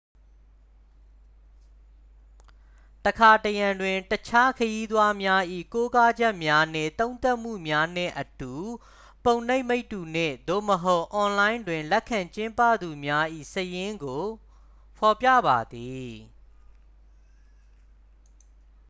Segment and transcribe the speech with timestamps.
[3.05, 5.43] တစ်ခါတစ်ရံတွင် တခြား ခရီးသွားများ၏
[5.73, 8.53] ကိုးကားချက်များနှင့် သုံးသပ်မှုများနှင့်အတူ
[9.25, 14.23] ပုံနှိပ်မိတ္တူ နှင့်/သို့မဟုတ် အွန်လိုင်းတွင် လက်ခံကျင်းပသူများ၏ စာရင်းကို
[14.97, 16.13] ဖော်ပြပါသည်။